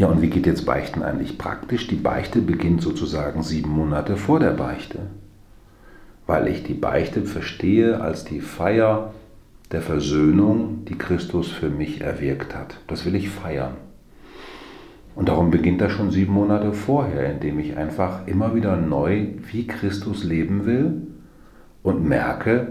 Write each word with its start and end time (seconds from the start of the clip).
Ja, 0.00 0.06
und 0.06 0.22
wie 0.22 0.30
geht 0.30 0.46
jetzt 0.46 0.64
Beichten 0.64 1.02
eigentlich 1.02 1.36
praktisch? 1.36 1.86
Die 1.86 1.96
Beichte 1.96 2.40
beginnt 2.40 2.80
sozusagen 2.80 3.42
sieben 3.42 3.68
Monate 3.68 4.16
vor 4.16 4.40
der 4.40 4.52
Beichte, 4.52 5.00
weil 6.26 6.48
ich 6.48 6.62
die 6.62 6.72
Beichte 6.72 7.20
verstehe 7.20 8.00
als 8.00 8.24
die 8.24 8.40
Feier 8.40 9.12
der 9.72 9.82
Versöhnung, 9.82 10.86
die 10.88 10.96
Christus 10.96 11.48
für 11.48 11.68
mich 11.68 12.00
erwirkt 12.00 12.56
hat. 12.56 12.78
Das 12.86 13.04
will 13.04 13.14
ich 13.14 13.28
feiern. 13.28 13.74
Und 15.14 15.28
darum 15.28 15.50
beginnt 15.50 15.82
das 15.82 15.92
schon 15.92 16.10
sieben 16.10 16.32
Monate 16.32 16.72
vorher, 16.72 17.30
indem 17.30 17.58
ich 17.58 17.76
einfach 17.76 18.26
immer 18.26 18.54
wieder 18.54 18.78
neu 18.78 19.26
wie 19.52 19.66
Christus 19.66 20.24
leben 20.24 20.64
will 20.64 21.08
und 21.82 22.08
merke, 22.08 22.68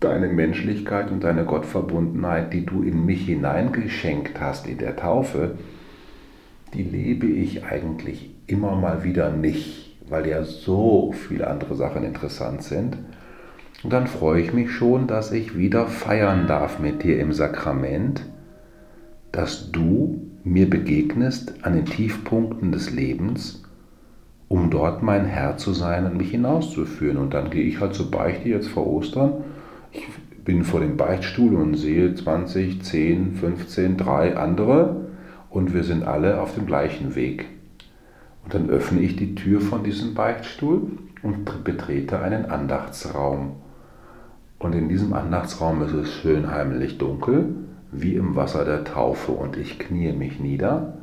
deine 0.00 0.26
Menschlichkeit 0.26 1.12
und 1.12 1.22
deine 1.22 1.44
Gottverbundenheit, 1.44 2.52
die 2.52 2.66
du 2.66 2.82
in 2.82 3.06
mich 3.06 3.26
hineingeschenkt 3.26 4.40
hast 4.40 4.66
in 4.66 4.78
der 4.78 4.96
Taufe, 4.96 5.52
die 6.74 6.82
lebe 6.82 7.26
ich 7.26 7.64
eigentlich 7.64 8.30
immer 8.46 8.74
mal 8.74 9.04
wieder 9.04 9.30
nicht, 9.30 9.96
weil 10.08 10.26
ja 10.26 10.42
so 10.44 11.12
viele 11.12 11.48
andere 11.48 11.74
Sachen 11.74 12.04
interessant 12.04 12.62
sind. 12.62 12.96
Und 13.82 13.92
dann 13.92 14.06
freue 14.06 14.40
ich 14.40 14.52
mich 14.52 14.70
schon, 14.70 15.06
dass 15.06 15.32
ich 15.32 15.56
wieder 15.56 15.86
feiern 15.86 16.46
darf 16.46 16.78
mit 16.78 17.02
dir 17.02 17.18
im 17.18 17.32
Sakrament, 17.32 18.24
dass 19.32 19.70
du 19.72 20.28
mir 20.44 20.68
begegnest 20.68 21.54
an 21.62 21.74
den 21.74 21.86
Tiefpunkten 21.86 22.72
des 22.72 22.90
Lebens, 22.90 23.62
um 24.48 24.70
dort 24.70 25.02
mein 25.02 25.24
Herr 25.24 25.56
zu 25.56 25.72
sein 25.72 26.06
und 26.06 26.16
mich 26.16 26.30
hinauszuführen. 26.30 27.16
Und 27.16 27.34
dann 27.34 27.50
gehe 27.50 27.64
ich 27.64 27.80
halt 27.80 27.94
zur 27.94 28.10
Beichte 28.10 28.48
jetzt 28.48 28.68
vor 28.68 28.86
Ostern. 28.86 29.44
Ich 29.90 30.06
bin 30.44 30.64
vor 30.64 30.80
dem 30.80 30.96
Beichtstuhl 30.96 31.54
und 31.54 31.74
sehe 31.74 32.14
20, 32.14 32.82
10, 32.82 33.34
15, 33.34 33.96
drei 33.96 34.36
andere 34.36 35.11
und 35.52 35.74
wir 35.74 35.84
sind 35.84 36.02
alle 36.02 36.40
auf 36.40 36.54
dem 36.54 36.66
gleichen 36.66 37.14
Weg. 37.14 37.46
Und 38.44 38.54
dann 38.54 38.70
öffne 38.70 39.00
ich 39.00 39.16
die 39.16 39.34
Tür 39.34 39.60
von 39.60 39.84
diesem 39.84 40.14
Beichtstuhl 40.14 40.92
und 41.22 41.62
betrete 41.62 42.20
einen 42.20 42.46
Andachtsraum. 42.46 43.52
Und 44.58 44.74
in 44.74 44.88
diesem 44.88 45.12
Andachtsraum 45.12 45.82
ist 45.82 45.92
es 45.92 46.12
schön 46.12 46.50
heimlich 46.50 46.98
dunkel, 46.98 47.54
wie 47.92 48.14
im 48.14 48.34
Wasser 48.34 48.64
der 48.64 48.84
Taufe. 48.84 49.32
Und 49.32 49.56
ich 49.56 49.78
kniee 49.78 50.12
mich 50.12 50.40
nieder 50.40 50.98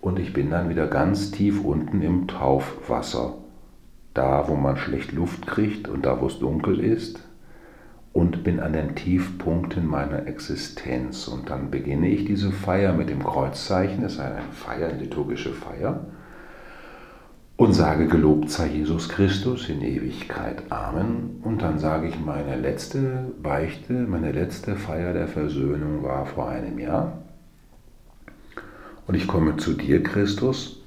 und 0.00 0.18
ich 0.18 0.32
bin 0.32 0.50
dann 0.50 0.68
wieder 0.70 0.86
ganz 0.86 1.30
tief 1.30 1.62
unten 1.62 2.02
im 2.02 2.26
Taufwasser. 2.26 3.34
Da, 4.14 4.48
wo 4.48 4.54
man 4.54 4.76
schlecht 4.76 5.12
Luft 5.12 5.46
kriegt 5.46 5.88
und 5.88 6.06
da, 6.06 6.20
wo 6.20 6.26
es 6.26 6.38
dunkel 6.38 6.80
ist. 6.80 7.20
Und 8.18 8.42
bin 8.42 8.58
an 8.58 8.72
den 8.72 8.96
Tiefpunkten 8.96 9.86
meiner 9.86 10.26
Existenz. 10.26 11.28
Und 11.28 11.50
dann 11.50 11.70
beginne 11.70 12.08
ich 12.08 12.24
diese 12.24 12.50
Feier 12.50 12.92
mit 12.92 13.10
dem 13.10 13.22
Kreuzzeichen. 13.22 14.02
Es 14.02 14.14
ist 14.14 14.20
eine 14.20 14.42
Feier, 14.50 14.88
eine 14.88 14.98
liturgische 14.98 15.52
Feier 15.52 16.00
und 17.56 17.74
sage, 17.74 18.06
gelobt 18.06 18.50
sei 18.50 18.68
Jesus 18.68 19.08
Christus 19.08 19.68
in 19.68 19.82
Ewigkeit. 19.82 20.62
Amen. 20.70 21.40
Und 21.44 21.62
dann 21.62 21.78
sage 21.78 22.08
ich, 22.08 22.18
meine 22.18 22.56
letzte 22.56 23.32
Beichte, 23.40 23.92
meine 23.92 24.32
letzte 24.32 24.74
Feier 24.74 25.12
der 25.12 25.28
Versöhnung 25.28 26.02
war 26.02 26.26
vor 26.26 26.48
einem 26.48 26.78
Jahr. 26.78 27.18
Und 29.06 29.14
ich 29.14 29.28
komme 29.28 29.56
zu 29.58 29.74
dir, 29.74 30.02
Christus, 30.02 30.82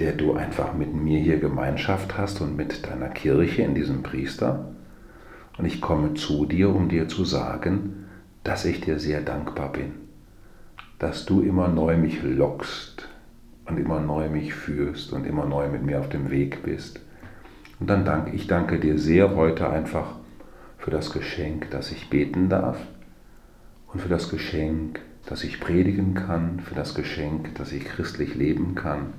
der 0.00 0.12
du 0.12 0.34
einfach 0.34 0.74
mit 0.74 0.94
mir 0.94 1.18
hier 1.18 1.38
Gemeinschaft 1.38 2.16
hast 2.16 2.40
und 2.40 2.56
mit 2.56 2.86
deiner 2.86 3.08
Kirche 3.08 3.62
in 3.62 3.74
diesem 3.74 4.02
Priester. 4.04 4.72
Und 5.60 5.66
ich 5.66 5.82
komme 5.82 6.14
zu 6.14 6.46
dir, 6.46 6.74
um 6.74 6.88
dir 6.88 7.06
zu 7.06 7.26
sagen, 7.26 8.06
dass 8.44 8.64
ich 8.64 8.80
dir 8.80 8.98
sehr 8.98 9.20
dankbar 9.20 9.70
bin, 9.70 9.92
dass 10.98 11.26
du 11.26 11.42
immer 11.42 11.68
neu 11.68 11.98
mich 11.98 12.22
lockst 12.22 13.06
und 13.66 13.78
immer 13.78 14.00
neu 14.00 14.30
mich 14.30 14.54
führst 14.54 15.12
und 15.12 15.26
immer 15.26 15.44
neu 15.44 15.68
mit 15.68 15.82
mir 15.82 16.00
auf 16.00 16.08
dem 16.08 16.30
Weg 16.30 16.62
bist. 16.62 17.00
Und 17.78 17.90
dann 17.90 18.06
danke 18.06 18.34
ich 18.34 18.46
danke 18.46 18.80
dir 18.80 18.98
sehr 18.98 19.36
heute 19.36 19.68
einfach 19.68 20.14
für 20.78 20.90
das 20.90 21.12
Geschenk, 21.12 21.70
dass 21.70 21.92
ich 21.92 22.08
beten 22.08 22.48
darf 22.48 22.78
und 23.92 24.00
für 24.00 24.08
das 24.08 24.30
Geschenk, 24.30 25.00
dass 25.26 25.44
ich 25.44 25.60
predigen 25.60 26.14
kann, 26.14 26.60
für 26.60 26.74
das 26.74 26.94
Geschenk, 26.94 27.54
dass 27.56 27.70
ich 27.72 27.84
christlich 27.84 28.34
leben 28.34 28.76
kann 28.76 29.12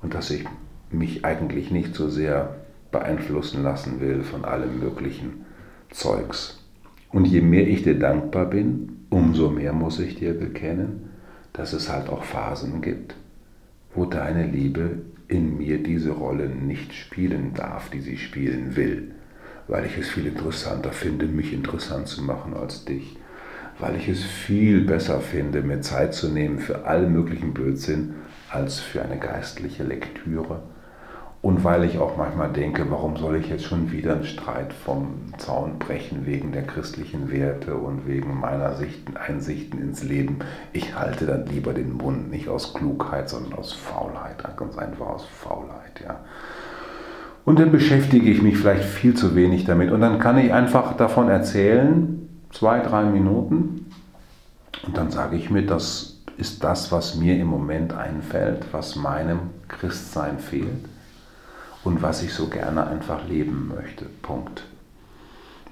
und 0.00 0.14
dass 0.14 0.30
ich 0.30 0.46
mich 0.90 1.26
eigentlich 1.26 1.70
nicht 1.70 1.94
so 1.94 2.08
sehr 2.08 2.56
beeinflussen 2.90 3.62
lassen 3.62 4.00
will 4.00 4.22
von 4.22 4.46
allem 4.46 4.80
möglichen 4.80 5.44
Zeugs. 5.90 6.58
Und 7.10 7.24
je 7.24 7.40
mehr 7.40 7.66
ich 7.66 7.82
dir 7.82 7.98
dankbar 7.98 8.46
bin, 8.46 9.06
umso 9.10 9.50
mehr 9.50 9.72
muss 9.72 9.98
ich 9.98 10.16
dir 10.16 10.34
bekennen, 10.38 11.10
dass 11.52 11.72
es 11.72 11.90
halt 11.90 12.08
auch 12.08 12.24
Phasen 12.24 12.82
gibt, 12.82 13.14
wo 13.94 14.04
deine 14.04 14.46
Liebe 14.46 15.00
in 15.28 15.56
mir 15.56 15.82
diese 15.82 16.10
Rolle 16.10 16.48
nicht 16.48 16.94
spielen 16.94 17.52
darf, 17.54 17.90
die 17.90 18.00
sie 18.00 18.18
spielen 18.18 18.76
will, 18.76 19.12
weil 19.66 19.86
ich 19.86 19.96
es 19.98 20.08
viel 20.08 20.26
interessanter 20.26 20.92
finde, 20.92 21.26
mich 21.26 21.52
interessant 21.52 22.08
zu 22.08 22.22
machen 22.22 22.54
als 22.54 22.84
dich, 22.84 23.16
weil 23.78 23.96
ich 23.96 24.08
es 24.08 24.24
viel 24.24 24.82
besser 24.82 25.20
finde, 25.20 25.62
mir 25.62 25.80
Zeit 25.80 26.14
zu 26.14 26.28
nehmen 26.28 26.58
für 26.58 26.84
allen 26.86 27.12
möglichen 27.12 27.54
Blödsinn 27.54 28.14
als 28.50 28.80
für 28.80 29.02
eine 29.02 29.18
geistliche 29.18 29.84
Lektüre 29.84 30.62
und 31.40 31.62
weil 31.62 31.84
ich 31.84 31.98
auch 31.98 32.16
manchmal 32.16 32.50
denke, 32.50 32.90
warum 32.90 33.16
soll 33.16 33.36
ich 33.36 33.48
jetzt 33.48 33.64
schon 33.64 33.92
wieder 33.92 34.14
einen 34.14 34.24
Streit 34.24 34.72
vom 34.72 35.32
Zaun 35.38 35.78
brechen 35.78 36.26
wegen 36.26 36.50
der 36.50 36.64
christlichen 36.64 37.30
Werte 37.30 37.76
und 37.76 38.08
wegen 38.08 38.40
meiner 38.40 38.74
Sichten, 38.74 39.16
Einsichten 39.16 39.80
ins 39.80 40.02
Leben. 40.02 40.40
Ich 40.72 40.96
halte 40.96 41.26
dann 41.26 41.46
lieber 41.46 41.72
den 41.72 41.96
Mund, 41.96 42.30
nicht 42.30 42.48
aus 42.48 42.74
Klugheit, 42.74 43.28
sondern 43.28 43.52
aus 43.52 43.72
Faulheit. 43.72 44.44
Ganz 44.56 44.76
einfach 44.76 45.06
aus 45.06 45.26
Faulheit, 45.26 46.00
ja. 46.02 46.20
Und 47.44 47.60
dann 47.60 47.70
beschäftige 47.70 48.28
ich 48.28 48.42
mich 48.42 48.58
vielleicht 48.58 48.84
viel 48.84 49.14
zu 49.14 49.36
wenig 49.36 49.64
damit. 49.64 49.92
Und 49.92 50.00
dann 50.00 50.18
kann 50.18 50.38
ich 50.38 50.52
einfach 50.52 50.96
davon 50.96 51.28
erzählen, 51.28 52.28
zwei, 52.50 52.80
drei 52.80 53.04
Minuten. 53.04 53.86
Und 54.84 54.96
dann 54.96 55.12
sage 55.12 55.36
ich 55.36 55.50
mir, 55.50 55.64
das 55.64 56.24
ist 56.36 56.64
das, 56.64 56.90
was 56.90 57.14
mir 57.14 57.38
im 57.38 57.46
Moment 57.46 57.94
einfällt, 57.94 58.66
was 58.72 58.96
meinem 58.96 59.38
Christsein 59.68 60.40
fehlt 60.40 60.84
und 61.84 62.02
was 62.02 62.22
ich 62.22 62.32
so 62.32 62.48
gerne 62.48 62.86
einfach 62.86 63.26
leben 63.28 63.72
möchte. 63.74 64.06
Punkt. 64.22 64.64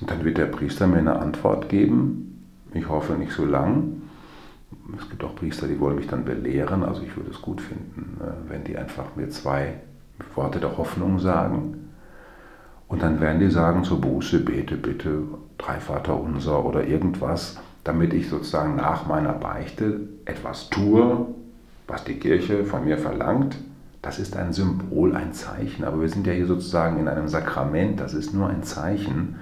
Und 0.00 0.10
dann 0.10 0.24
wird 0.24 0.38
der 0.38 0.46
Priester 0.46 0.86
mir 0.86 0.98
eine 0.98 1.18
Antwort 1.18 1.68
geben. 1.68 2.44
Ich 2.74 2.88
hoffe 2.88 3.14
nicht 3.14 3.32
so 3.32 3.44
lang. 3.44 4.02
Es 4.98 5.08
gibt 5.08 5.22
auch 5.22 5.36
Priester, 5.36 5.68
die 5.68 5.78
wollen 5.78 5.96
mich 5.96 6.08
dann 6.08 6.24
belehren. 6.24 6.82
Also 6.82 7.02
ich 7.02 7.16
würde 7.16 7.30
es 7.30 7.40
gut 7.40 7.60
finden, 7.60 8.18
ne, 8.18 8.34
wenn 8.48 8.64
die 8.64 8.76
einfach 8.76 9.14
mir 9.16 9.28
zwei 9.28 9.74
Worte 10.34 10.58
der 10.58 10.76
Hoffnung 10.76 11.18
sagen. 11.18 11.90
Und 12.88 13.02
dann 13.02 13.20
werden 13.20 13.40
die 13.40 13.50
sagen 13.50 13.84
zur 13.84 14.00
Buße, 14.00 14.40
bete 14.40 14.76
bitte 14.76 15.22
drei 15.56 15.78
Vater 15.80 16.18
unser 16.18 16.64
oder 16.64 16.84
irgendwas, 16.86 17.58
damit 17.84 18.12
ich 18.12 18.28
sozusagen 18.28 18.76
nach 18.76 19.06
meiner 19.06 19.32
Beichte 19.32 20.08
etwas 20.24 20.68
tue, 20.68 21.26
was 21.86 22.04
die 22.04 22.18
Kirche 22.18 22.64
von 22.64 22.84
mir 22.84 22.98
verlangt 22.98 23.56
das 24.02 24.18
ist 24.18 24.36
ein 24.36 24.52
Symbol, 24.52 25.14
ein 25.14 25.32
Zeichen. 25.32 25.84
Aber 25.84 26.00
wir 26.00 26.08
sind 26.08 26.26
ja 26.26 26.32
hier 26.32 26.46
sozusagen 26.46 26.98
in 26.98 27.08
einem 27.08 27.28
Sakrament. 27.28 28.00
Das 28.00 28.14
ist 28.14 28.34
nur 28.34 28.48
ein 28.48 28.64
Zeichen 28.64 29.36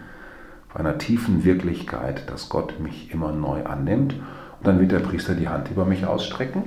von 0.68 0.82
einer 0.86 0.98
tiefen 0.98 1.44
Wirklichkeit, 1.44 2.30
dass 2.30 2.50
Gott 2.50 2.78
mich 2.78 3.12
immer 3.12 3.32
neu 3.32 3.64
annimmt. 3.64 4.12
Und 4.12 4.66
dann 4.66 4.78
wird 4.78 4.92
der 4.92 5.00
Priester 5.00 5.34
die 5.34 5.48
Hand 5.48 5.70
über 5.70 5.86
mich 5.86 6.06
ausstrecken 6.06 6.62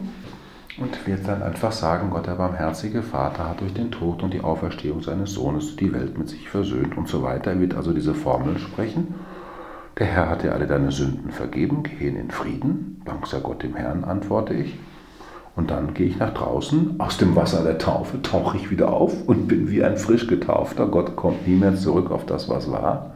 und 0.80 1.06
wird 1.06 1.28
dann 1.28 1.44
einfach 1.44 1.72
sagen, 1.72 2.09
Gott, 2.09 2.26
der 2.26 2.34
barmherzige 2.34 3.04
Vater, 3.04 3.48
hat 3.48 3.62
durch 3.62 3.76
den 3.76 3.92
Tod 3.92 4.24
und 4.24 4.34
die 4.34 4.42
Auferstehung 4.42 5.04
seines 5.04 5.34
Sohnes 5.34 5.75
die 5.75 5.94
Welt 5.94 6.18
mit 6.18 6.30
sich 6.30 6.50
versöhnt 6.50 6.98
und 6.98 7.08
so 7.08 7.22
weiter. 7.22 7.52
Er 7.52 7.60
wird 7.60 7.75
also 7.75 7.94
diese 7.94 8.16
Formel 8.16 8.58
sprechen. 8.58 9.14
Der 10.00 10.08
Herr 10.08 10.30
hat 10.30 10.42
dir 10.42 10.54
alle 10.54 10.66
deine 10.66 10.92
Sünden 10.92 11.30
vergeben, 11.30 11.84
gehen 11.84 12.16
in 12.16 12.31
Frieden. 12.31 13.04
Dank 13.06 13.28
sei 13.28 13.40
Gott 13.40 13.62
dem 13.62 13.75
Herrn, 13.75 14.04
antworte 14.04 14.56
ich. 14.56 14.80
Und 15.56 15.69
dann 15.69 15.94
gehe 15.94 16.08
ich 16.08 16.18
nach 16.18 16.34
draußen, 16.34 17.00
aus 17.00 17.18
dem 17.18 17.36
Wasser 17.36 17.63
der 17.63 17.78
Taufe 17.78 18.22
tauche 18.22 18.57
ich 18.57 18.72
wieder 18.72 18.92
auf 18.92 19.28
und 19.28 19.48
bin 19.48 19.69
wie 19.69 19.83
ein 19.83 19.98
frisch 19.98 20.28
getaufter. 20.28 20.88
Gott 20.88 21.16
kommt 21.16 21.48
nie 21.48 21.56
mehr 21.56 21.75
zurück 21.75 22.10
auf 22.10 22.25
das, 22.25 22.50
was 22.50 22.72
war. 22.72 23.12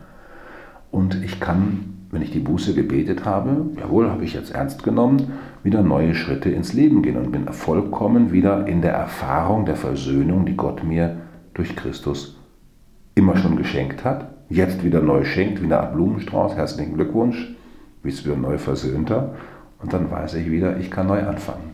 Und 0.91 1.23
ich 1.23 1.39
kann, 1.39 1.95
wenn 2.12 2.21
ich 2.21 2.31
die 2.31 2.39
Buße 2.39 2.75
gebetet 2.75 3.25
habe, 3.25 3.65
jawohl, 3.79 4.09
habe 4.09 4.23
ich 4.23 4.33
jetzt 4.33 4.53
ernst 4.53 4.83
genommen, 4.83 5.33
wieder 5.63 5.81
neue 5.81 6.13
Schritte 6.13 6.51
ins 6.51 6.73
Leben 6.73 7.01
gehen 7.01 7.17
und 7.17 7.31
bin 7.31 7.47
vollkommen 7.47 8.31
wieder 8.31 8.67
in 8.67 8.81
der 8.81 8.94
Erfahrung 8.94 9.65
der 9.65 9.75
Versöhnung, 9.75 10.45
die 10.45 10.56
Gott 10.56 10.83
mir 10.83 11.17
durch 11.56 11.75
Christus 11.75 12.38
immer 13.15 13.35
schon 13.35 13.57
geschenkt 13.57 14.06
hat. 14.06 14.29
Jetzt 14.47 14.83
wieder 14.83 15.01
neu 15.01 15.25
schenkt, 15.25 15.59
wie 15.59 15.65
eine 15.65 15.79
Art 15.79 15.94
Blumenstrauß. 15.94 16.56
Herzlichen 16.56 16.94
Glückwunsch, 16.94 17.56
bist 18.03 18.25
wieder 18.25 18.38
neu 18.38 18.59
versöhnter. 18.59 19.33
Und 19.81 19.91
dann 19.91 20.09
weiß 20.09 20.35
ich 20.35 20.50
wieder, 20.50 20.77
ich 20.77 20.91
kann 20.91 21.07
neu 21.07 21.23
anfangen. 21.23 21.66